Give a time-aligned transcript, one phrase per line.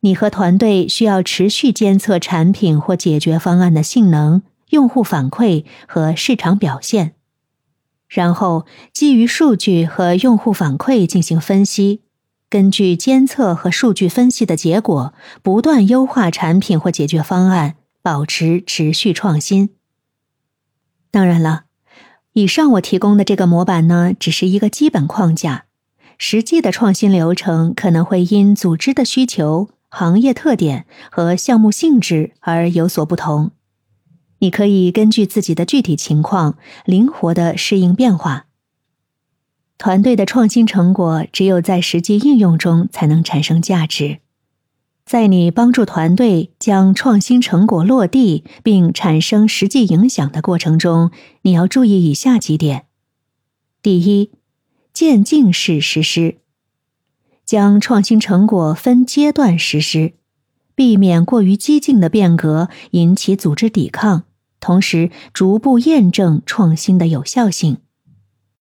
[0.00, 7.14] 你和团队需要持续监测产品或解决方案的性能、用户反馈和市场表现，
[8.08, 12.02] 然后基于数据和用户反馈进行分析，
[12.48, 19.70] 根据监测和数据分析的结果，不断优化产品或解决方案，保持持续创新。
[21.10, 21.64] 当然了，
[22.34, 25.64] 以上我提供的这个模板呢，只是一个基本框架，
[26.18, 29.70] 实际的创新流程可能会因组织的需求。
[29.90, 33.52] 行业特点和项目性质而有所不同，
[34.38, 38.46] 你可以根据自己的具体情况灵活的适应变化。
[39.78, 44.18] 团队的创新成果只有在实际应用中才能产生价值。
[45.06, 51.10] 在你帮助团队将创新成果落地并产生实际影响的过程中，
[51.42, 52.84] 你要注意以下几点：
[53.80, 54.32] 第一，
[54.92, 56.38] 渐进式实施。
[57.48, 60.12] 将创新成果分阶段实施，
[60.74, 64.24] 避免过于激进的变革引起组织抵抗，
[64.60, 67.78] 同时逐步验证创新的有效性。